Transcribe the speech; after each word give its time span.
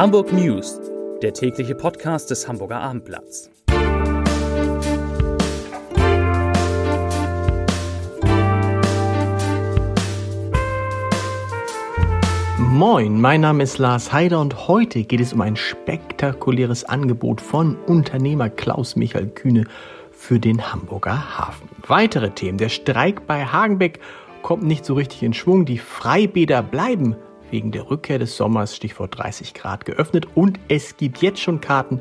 Hamburg 0.00 0.32
News, 0.32 0.80
der 1.20 1.34
tägliche 1.34 1.74
Podcast 1.74 2.30
des 2.30 2.48
Hamburger 2.48 2.80
Abendblatts. 2.80 3.50
Moin, 12.56 13.20
mein 13.20 13.42
Name 13.42 13.62
ist 13.62 13.76
Lars 13.76 14.10
Heider 14.10 14.40
und 14.40 14.68
heute 14.68 15.04
geht 15.04 15.20
es 15.20 15.34
um 15.34 15.42
ein 15.42 15.56
spektakuläres 15.56 16.84
Angebot 16.84 17.42
von 17.42 17.76
Unternehmer 17.86 18.48
Klaus 18.48 18.96
Michael 18.96 19.28
Kühne 19.28 19.66
für 20.12 20.40
den 20.40 20.72
Hamburger 20.72 21.38
Hafen. 21.38 21.68
Weitere 21.86 22.30
Themen. 22.30 22.56
Der 22.56 22.70
Streik 22.70 23.26
bei 23.26 23.44
Hagenbeck 23.44 24.00
kommt 24.40 24.62
nicht 24.62 24.86
so 24.86 24.94
richtig 24.94 25.22
in 25.22 25.34
Schwung. 25.34 25.66
Die 25.66 25.76
Freibäder 25.76 26.62
bleiben 26.62 27.16
wegen 27.50 27.72
der 27.72 27.90
Rückkehr 27.90 28.18
des 28.18 28.36
Sommers, 28.36 28.76
Stichwort 28.76 29.18
30 29.18 29.54
Grad, 29.54 29.84
geöffnet 29.84 30.26
und 30.34 30.58
es 30.68 30.96
gibt 30.96 31.18
jetzt 31.18 31.40
schon 31.40 31.60
Karten 31.60 32.00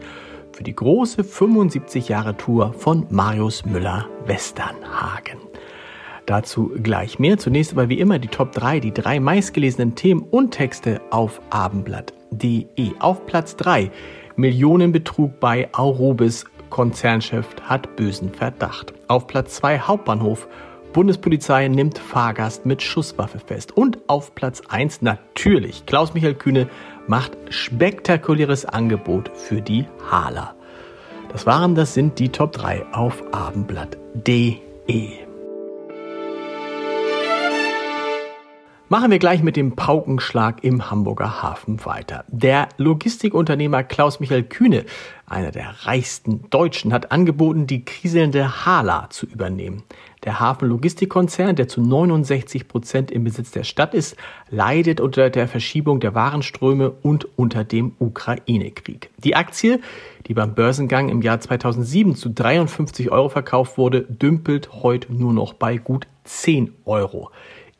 für 0.51 0.63
die 0.63 0.75
große 0.75 1.23
75 1.23 2.09
Jahre 2.09 2.35
Tour 2.35 2.73
von 2.73 3.05
Marius 3.09 3.65
Müller 3.65 4.07
Westernhagen. 4.25 5.39
Dazu 6.25 6.71
gleich 6.83 7.17
mehr. 7.17 7.39
Zunächst 7.39 7.71
aber 7.71 7.89
wie 7.89 7.99
immer 7.99 8.19
die 8.19 8.27
Top 8.27 8.51
3, 8.51 8.79
die 8.79 8.93
drei 8.93 9.19
meistgelesenen 9.19 9.95
Themen 9.95 10.21
und 10.21 10.51
Texte 10.51 11.01
auf 11.09 11.41
abendblatt.de. 11.49 12.91
Auf 12.99 13.25
Platz 13.25 13.55
3 13.55 13.89
Millionenbetrug 14.35 15.39
bei 15.39 15.69
Aurobis. 15.73 16.45
Konzernchef 16.69 17.47
hat 17.63 17.95
bösen 17.95 18.31
Verdacht. 18.31 18.93
Auf 19.07 19.25
Platz 19.25 19.55
2 19.55 19.79
Hauptbahnhof. 19.79 20.47
Bundespolizei 20.93 21.67
nimmt 21.67 21.99
Fahrgast 21.99 22.65
mit 22.65 22.81
Schusswaffe 22.81 23.39
fest. 23.39 23.75
Und 23.75 23.99
auf 24.07 24.33
Platz 24.35 24.61
1 24.67 25.01
natürlich 25.01 25.85
Klaus-Michael 25.85 26.35
Kühne 26.35 26.69
macht 27.07 27.37
spektakuläres 27.49 28.65
Angebot 28.65 29.31
für 29.35 29.61
die 29.61 29.85
Hala. 30.09 30.55
Das 31.31 31.45
waren, 31.45 31.75
das 31.75 31.93
sind 31.93 32.17
die 32.19 32.29
Top 32.29 32.53
3 32.53 32.85
auf 32.93 33.23
abendblatt.de. 33.31 35.28
Machen 38.91 39.11
wir 39.11 39.19
gleich 39.19 39.43
mit 39.43 39.55
dem 39.55 39.75
Paukenschlag 39.75 40.63
im 40.63 40.89
Hamburger 40.89 41.43
Hafen 41.43 41.85
weiter. 41.85 42.25
Der 42.27 42.69
Logistikunternehmer 42.77 43.83
Klaus-Michael 43.83 44.41
Kühne, 44.45 44.83
einer 45.27 45.51
der 45.51 45.85
reichsten 45.85 46.49
Deutschen, 46.49 46.91
hat 46.91 47.11
angeboten, 47.11 47.67
die 47.67 47.85
kriselnde 47.85 48.65
Hala 48.65 49.07
zu 49.11 49.27
übernehmen. 49.27 49.83
Der 50.23 50.39
Hafenlogistikkonzern, 50.39 51.55
der 51.55 51.67
zu 51.67 51.81
69 51.81 52.67
Prozent 52.67 53.11
im 53.11 53.25
Besitz 53.25 53.51
der 53.51 53.63
Stadt 53.63 53.93
ist, 53.93 54.17
leidet 54.49 55.01
unter 55.01 55.29
der 55.29 55.47
Verschiebung 55.47 55.99
der 55.99 56.15
Warenströme 56.15 56.89
und 56.89 57.27
unter 57.37 57.63
dem 57.63 57.91
Ukraine-Krieg. 57.99 59.11
Die 59.17 59.35
Aktie, 59.35 59.81
die 60.25 60.33
beim 60.33 60.55
Börsengang 60.55 61.09
im 61.09 61.21
Jahr 61.21 61.39
2007 61.39 62.15
zu 62.15 62.29
53 62.29 63.11
Euro 63.11 63.29
verkauft 63.29 63.77
wurde, 63.77 64.01
dümpelt 64.01 64.81
heute 64.81 65.13
nur 65.13 65.31
noch 65.31 65.53
bei 65.53 65.77
gut 65.77 66.07
10 66.23 66.73
Euro. 66.85 67.29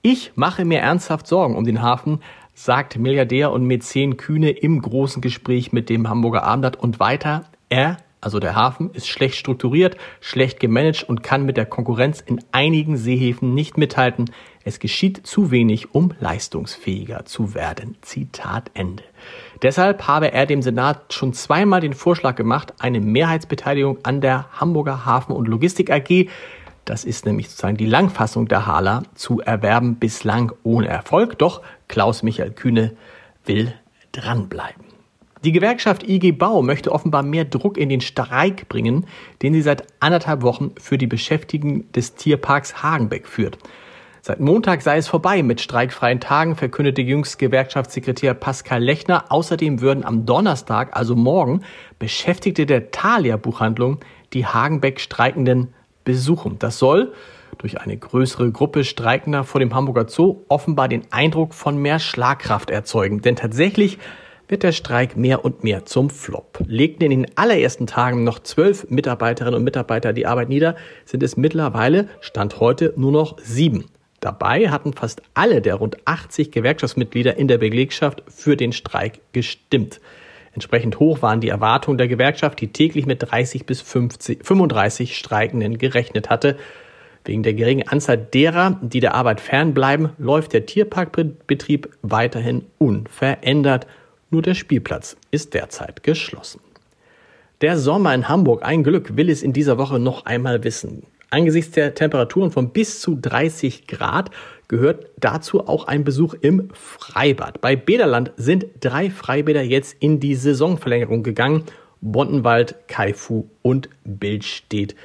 Ich 0.02 0.32
mache 0.36 0.64
mir 0.64 0.80
ernsthaft 0.80 1.28
Sorgen 1.28 1.58
um 1.58 1.66
den 1.66 1.82
Hafen, 1.82 2.22
sagt 2.54 2.98
Milliardär 2.98 3.52
und 3.52 3.66
Mäzen 3.66 4.16
Kühne 4.16 4.52
im 4.52 4.82
großen 4.82 5.22
Gespräch 5.22 5.74
mit 5.74 5.90
dem 5.90 6.08
Hamburger 6.08 6.44
Abendblatt 6.44 6.78
und 6.78 7.02
weiter, 7.02 7.44
er, 7.68 7.98
also 8.22 8.40
der 8.40 8.56
Hafen, 8.56 8.92
ist 8.94 9.10
schlecht 9.10 9.36
strukturiert, 9.36 9.98
schlecht 10.22 10.62
gemanagt 10.62 11.04
und 11.04 11.22
kann 11.22 11.46
mit 11.46 11.58
der 11.58 11.66
Konkurrenz 11.66 12.22
in 12.22 12.40
einigen 12.54 12.96
Seehäfen 12.96 13.54
nicht 13.54 13.78
mithalten. 13.78 14.32
Es 14.64 14.80
geschieht 14.80 15.28
zu 15.28 15.52
wenig, 15.52 15.94
um 15.94 16.14
leistungsfähiger 16.22 17.26
zu 17.26 17.54
werden. 17.54 17.98
Zitat 18.02 18.72
Ende. 18.76 19.04
Deshalb 19.62 20.08
habe 20.08 20.32
er 20.32 20.46
dem 20.46 20.62
Senat 20.62 21.14
schon 21.14 21.34
zweimal 21.34 21.82
den 21.82 21.94
Vorschlag 21.94 22.36
gemacht, 22.36 22.74
eine 22.80 23.02
Mehrheitsbeteiligung 23.02 24.00
an 24.04 24.22
der 24.22 24.46
Hamburger 24.54 25.06
Hafen- 25.06 25.36
und 25.36 25.50
Logistik 25.50 25.92
AG 25.92 26.30
das 26.90 27.06
ist 27.06 27.28
nämlich 27.28 27.50
sozusagen 27.50 27.78
die 27.78 27.86
Langfassung 27.86 28.48
der 28.48 28.66
Hala 28.66 29.04
zu 29.14 29.42
erwerben, 29.42 29.98
bislang 29.98 30.52
ohne 30.64 30.88
Erfolg. 30.88 31.38
Doch 31.38 31.62
Klaus 31.88 32.24
Michael 32.24 32.50
Kühne 32.50 32.96
will 33.46 33.76
dranbleiben. 34.12 34.86
Die 35.44 35.52
Gewerkschaft 35.52 36.10
IG 36.10 36.32
Bau 36.32 36.64
möchte 36.64 36.92
offenbar 36.92 37.22
mehr 37.22 37.46
Druck 37.46 37.78
in 37.78 37.90
den 37.90 38.02
Streik 38.02 38.68
bringen, 38.70 39.06
den 39.44 39.54
sie 39.54 39.62
seit 39.62 39.84
anderthalb 40.00 40.42
Wochen 40.42 40.72
für 40.80 40.98
die 40.98 41.06
Beschäftigten 41.06 41.92
des 41.94 42.16
Tierparks 42.16 42.82
Hagenbeck 42.82 43.28
führt. 43.28 43.60
Seit 44.22 44.40
Montag 44.40 44.82
sei 44.82 44.98
es 44.98 45.08
vorbei 45.08 45.44
mit 45.44 45.62
streikfreien 45.62 46.20
Tagen, 46.20 46.56
verkündete 46.56 47.04
jüngst 47.04 47.38
Gewerkschaftssekretär 47.38 48.34
Pascal 48.34 48.84
Lechner. 48.84 49.26
Außerdem 49.30 49.80
würden 49.80 50.04
am 50.04 50.26
Donnerstag, 50.26 50.98
also 50.98 51.16
morgen, 51.16 51.62
Beschäftigte 52.00 52.66
der 52.66 52.90
Thalia 52.90 53.38
Buchhandlung 53.38 54.00
die 54.34 54.48
Hagenbeck 54.48 55.00
Streikenden 55.00 55.74
besuchen. 56.04 56.58
Das 56.60 56.80
soll 56.80 57.14
durch 57.58 57.82
eine 57.82 57.98
größere 57.98 58.52
Gruppe 58.52 58.84
Streikender 58.84 59.44
vor 59.44 59.60
dem 59.60 59.74
Hamburger 59.74 60.08
Zoo 60.08 60.44
offenbar 60.48 60.88
den 60.88 61.04
Eindruck 61.12 61.54
von 61.54 61.78
mehr 61.78 62.00
Schlagkraft 62.00 62.70
erzeugen. 62.70 63.22
Denn 63.22 63.36
tatsächlich 63.36 63.98
wird 64.48 64.64
der 64.64 64.72
Streik 64.72 65.16
mehr 65.16 65.46
und 65.46 65.64
mehr 65.64 65.86
zum 65.86 66.10
Flop. 66.10 66.60
Legten 66.66 67.04
in 67.04 67.12
den 67.12 67.38
allerersten 67.38 67.86
Tagen 67.86 68.24
noch 68.24 68.40
zwölf 68.40 68.90
Mitarbeiterinnen 68.90 69.58
und 69.58 69.64
Mitarbeiter 69.64 70.12
die 70.12 70.26
Arbeit 70.26 70.50
nieder, 70.50 70.76
sind 71.06 71.22
es 71.22 71.38
mittlerweile, 71.38 72.08
Stand 72.20 72.60
heute, 72.60 72.94
nur 72.98 73.12
noch 73.12 73.38
sieben. 73.40 73.86
Dabei 74.20 74.70
hatten 74.70 74.94
fast 74.94 75.22
alle 75.34 75.62
der 75.62 75.76
rund 75.76 75.98
80 76.06 76.52
Gewerkschaftsmitglieder 76.52 77.38
in 77.38 77.48
der 77.48 77.58
Belegschaft 77.58 78.24
für 78.28 78.58
den 78.58 78.74
Streik 78.74 79.20
gestimmt. 79.32 80.02
Entsprechend 80.60 81.00
hoch 81.00 81.22
waren 81.22 81.40
die 81.40 81.48
Erwartungen 81.48 81.98
der 81.98 82.10
Gewerkschaft, 82.10 82.60
die 82.60 82.74
täglich 82.74 83.06
mit 83.06 83.32
30 83.32 83.66
bis 83.66 83.80
50, 83.80 84.46
35 84.46 85.18
Streikenden 85.18 85.78
gerechnet 85.78 86.30
hatte. 86.30 86.58
Wegen 87.24 87.44
der 87.44 87.54
geringen 87.54 87.88
Anzahl 87.88 88.18
derer, 88.18 88.78
die 88.82 89.00
der 89.00 89.14
Arbeit 89.14 89.40
fernbleiben, 89.40 90.10
läuft 90.18 90.52
der 90.52 90.66
Tierparkbetrieb 90.66 91.88
weiterhin 92.02 92.66
unverändert. 92.78 93.88
Nur 94.32 94.42
der 94.42 94.54
Spielplatz 94.54 95.16
ist 95.32 95.54
derzeit 95.54 96.04
geschlossen. 96.04 96.60
Der 97.62 97.78
Sommer 97.78 98.14
in 98.14 98.28
Hamburg, 98.28 98.62
ein 98.66 98.84
Glück, 98.84 99.16
will 99.16 99.30
es 99.30 99.44
in 99.44 99.54
dieser 99.54 99.78
Woche 99.78 99.98
noch 99.98 100.26
einmal 100.26 100.66
wissen. 100.66 101.04
Angesichts 101.30 101.72
der 101.72 101.96
Temperaturen 101.96 102.52
von 102.52 102.72
bis 102.72 103.00
zu 103.00 103.16
30 103.16 103.88
Grad 103.88 104.30
gehört 104.70 105.08
dazu 105.18 105.68
auch 105.68 105.88
ein 105.88 106.06
Besuch 106.06 106.36
im 106.40 106.70
Freibad. 106.74 107.60
Bei 107.60 107.76
Bäderland 107.76 108.32
sind 108.38 108.68
drei 108.80 109.10
Freibäder 109.10 109.64
jetzt 109.64 109.98
in 110.00 110.22
die 110.22 110.36
Saisonverlängerung 110.36 111.24
gegangen. 111.24 111.64
Bontenwald, 112.02 112.76
Kaifu 112.88 113.48
und 113.62 113.90
Bildstedt. 114.06 114.96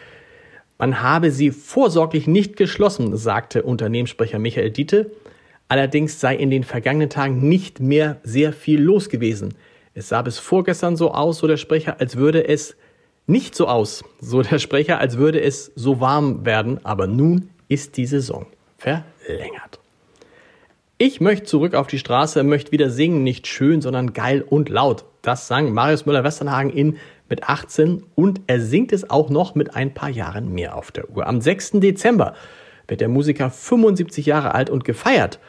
Man 0.79 1.03
habe 1.03 1.31
sie 1.31 1.51
vorsorglich 1.51 2.27
nicht 2.27 2.57
geschlossen, 2.57 3.17
sagte 3.17 3.63
Unternehmenssprecher 3.63 4.39
Michael 4.39 4.71
Diete. 4.71 5.11
Allerdings 5.67 6.21
sei 6.21 6.37
in 6.37 6.51
den 6.51 6.63
vergangenen 6.63 7.09
Tagen 7.09 7.49
nicht 7.49 7.81
mehr 7.81 8.19
sehr 8.23 8.53
viel 8.53 8.81
los 8.81 9.09
gewesen. 9.09 9.55
Es 9.95 10.11
sah 10.11 10.23
bis 10.23 10.39
vorgestern 10.39 10.97
so 10.97 11.13
aus, 11.13 11.39
so 11.39 11.47
der 11.47 11.57
Sprecher, 11.57 12.01
als 12.01 12.17
würde 12.17 12.47
es 12.47 12.77
nicht 13.27 13.55
so 13.55 13.67
aus, 13.67 14.05
so 14.21 14.43
der 14.43 14.59
Sprecher, 14.59 14.99
als 14.99 15.17
würde 15.17 15.41
es 15.41 15.73
so 15.75 16.01
warm 16.01 16.45
werden, 16.45 16.85
aber 16.85 17.07
nun 17.07 17.49
ist 17.69 17.97
die 17.97 18.07
Saison 18.07 18.47
verlängert. 19.25 19.81
Ich 20.99 21.21
möchte 21.21 21.47
zurück 21.47 21.75
auf 21.75 21.87
die 21.87 21.99
Straße, 21.99 22.43
möchte 22.45 22.73
wieder 22.73 22.89
singen, 22.89 23.25
nicht 23.25 23.47
schön, 23.47 23.81
sondern 23.81 24.13
geil 24.13 24.45
und 24.49 24.69
laut. 24.69 25.05
Das 25.23 25.49
sang 25.49 25.73
Marius 25.73 26.07
Müller-Westernhagen 26.07 26.71
in 26.71 26.99
mit 27.29 27.45
18 27.45 28.05
und 28.15 28.43
er 28.47 28.61
singt 28.61 28.93
es 28.93 29.09
auch 29.09 29.31
noch 29.31 29.55
mit 29.55 29.75
ein 29.75 29.95
paar 29.95 30.11
Jahren 30.11 30.53
mehr 30.53 30.77
auf 30.77 30.93
der 30.93 31.11
Uhr. 31.11 31.27
Am 31.27 31.41
6. 31.41 31.73
Dezember 31.75 32.35
wird 32.87 33.01
der 33.01 33.09
Musiker 33.09 33.51
75 33.51 34.27
Jahre 34.27 34.55
alt 34.55 34.71
und 34.71 34.85
gefeiert 34.85 35.41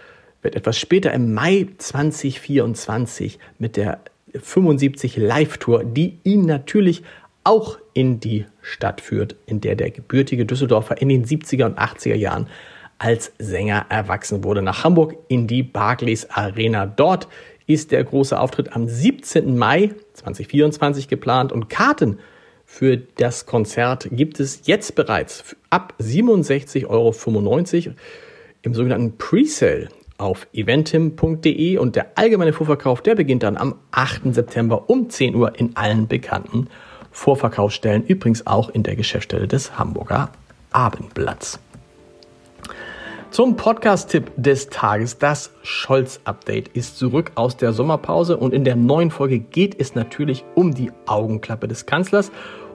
wird 0.42 0.56
etwas 0.56 0.78
später 0.78 1.12
im 1.12 1.34
Mai 1.34 1.68
2024 1.78 3.40
mit 3.58 3.78
der 3.78 4.00
75 4.34 5.18
Live-Tour, 5.18 5.84
die 5.84 6.20
ihn 6.24 6.42
natürlich 6.42 7.04
auch 7.44 7.80
in 7.94 8.20
die 8.20 8.46
Stadt 8.62 9.02
führt, 9.02 9.36
in 9.48 9.60
der 9.60 9.76
der 9.76 9.90
gebürtige 9.90 10.46
Düsseldorfer 10.46 11.02
in 11.02 11.10
den 11.10 11.26
70er 11.26 11.66
und 11.66 11.80
80er 11.80 12.16
Jahren 12.16 12.48
als 12.98 13.32
Sänger 13.40 13.86
erwachsen 13.90 14.44
wurde. 14.44 14.62
Nach 14.62 14.84
Hamburg 14.84 15.16
in 15.28 15.48
die 15.48 15.64
Barclays 15.64 16.30
Arena. 16.30 16.86
Dort 16.86 17.28
ist 17.68 17.92
der 17.92 18.04
große 18.04 18.40
Auftritt 18.40 18.74
am 18.74 18.88
17. 18.88 19.58
Mai 19.58 19.92
2024 20.14 21.08
geplant 21.08 21.52
und 21.52 21.70
Karten 21.70 22.20
für 22.66 22.98
das 22.98 23.46
Konzert 23.46 24.08
gibt 24.12 24.40
es 24.40 24.62
jetzt 24.66 24.96
bereits 24.96 25.56
ab 25.70 25.94
67,95 26.00 26.88
Euro 26.88 27.16
im 28.64 28.74
sogenannten 28.74 29.18
Presale 29.18 29.90
auf 30.18 30.48
eventim.de 30.54 31.78
und 31.78 31.96
der 31.96 32.18
allgemeine 32.18 32.54
Vorverkauf, 32.54 33.02
der 33.02 33.16
beginnt 33.16 33.44
dann 33.44 33.58
am 33.58 33.76
8. 33.92 34.34
September 34.34 34.90
um 34.90 35.10
10 35.10 35.36
Uhr 35.36 35.58
in 35.60 35.76
allen 35.76 36.08
bekannten 36.08 36.68
Vorverkaufsstellen, 37.12 38.04
übrigens 38.06 38.48
auch 38.48 38.70
in 38.70 38.84
der 38.84 38.96
Geschäftsstelle 38.96 39.48
des 39.48 39.78
Hamburger 39.78 40.32
Abendblatts. 40.72 41.60
Zum 43.36 43.58
Podcast-Tipp 43.58 44.32
des 44.38 44.70
Tages. 44.70 45.18
Das 45.18 45.52
Scholz-Update 45.62 46.70
ist 46.70 46.98
zurück 46.98 47.34
aus 47.36 47.58
der 47.58 47.74
Sommerpause 47.74 48.38
und 48.38 48.54
in 48.54 48.64
der 48.64 48.78
neuen 48.78 49.12
Folge 49.12 49.40
geht 49.40 49.78
es 49.78 49.94
natürlich 49.94 50.46
um 50.56 50.74
die 50.74 50.90
Augenklappe 51.06 51.68
des 51.68 51.86
Kanzlers 51.86 52.32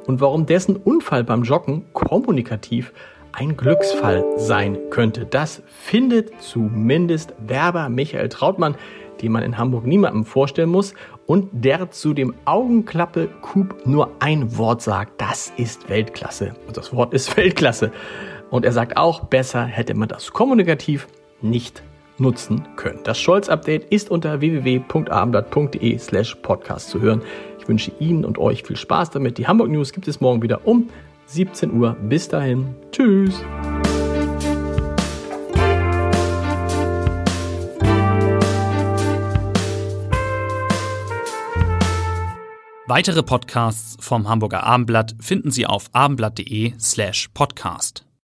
und 0.06 0.20
warum 0.20 0.44
dessen 0.44 0.76
Unfall 0.76 1.24
beim 1.24 1.44
Joggen 1.44 1.86
kommunikativ 1.94 2.92
ein 3.32 3.56
Glücksfall 3.56 4.22
sein 4.36 4.76
könnte. 4.90 5.24
Das 5.24 5.62
findet 5.66 6.30
zumindest 6.42 7.32
Werber 7.38 7.88
Michael 7.88 8.28
Trautmann, 8.28 8.74
den 9.22 9.32
man 9.32 9.42
in 9.42 9.56
Hamburg 9.56 9.86
niemandem 9.86 10.26
vorstellen 10.26 10.68
muss 10.68 10.92
und 11.24 11.48
der 11.52 11.90
zu 11.90 12.12
dem 12.12 12.34
Augenklappe-Coup 12.44 13.86
nur 13.86 14.10
ein 14.18 14.58
Wort 14.58 14.82
sagt. 14.82 15.22
Das 15.22 15.54
ist 15.56 15.88
Weltklasse. 15.88 16.52
Und 16.66 16.76
das 16.76 16.92
Wort 16.92 17.14
ist 17.14 17.34
Weltklasse. 17.38 17.92
Und 18.50 18.64
er 18.64 18.72
sagt 18.72 18.96
auch, 18.96 19.20
besser 19.26 19.64
hätte 19.64 19.94
man 19.94 20.08
das 20.08 20.32
kommunikativ 20.32 21.06
nicht 21.40 21.82
nutzen 22.18 22.68
können. 22.76 23.00
Das 23.04 23.18
Scholz-Update 23.18 23.84
ist 23.84 24.10
unter 24.10 24.40
www.abendblatt.de 24.40 25.98
slash 25.98 26.34
podcast 26.36 26.90
zu 26.90 27.00
hören. 27.00 27.22
Ich 27.58 27.68
wünsche 27.68 27.92
Ihnen 27.98 28.24
und 28.24 28.38
euch 28.38 28.62
viel 28.62 28.76
Spaß 28.76 29.10
damit. 29.10 29.38
Die 29.38 29.46
Hamburg 29.46 29.70
News 29.70 29.92
gibt 29.92 30.08
es 30.08 30.20
morgen 30.20 30.42
wieder 30.42 30.66
um 30.66 30.90
17 31.26 31.72
Uhr. 31.72 31.96
Bis 32.02 32.28
dahin. 32.28 32.74
Tschüss. 32.92 33.42
Weitere 42.86 43.22
Podcasts 43.22 43.96
vom 44.04 44.28
Hamburger 44.28 44.64
Abendblatt 44.64 45.14
finden 45.20 45.52
Sie 45.52 45.64
auf 45.64 45.90
abendblatt.de 45.92 46.72
slash 46.80 47.28
podcast. 47.32 48.09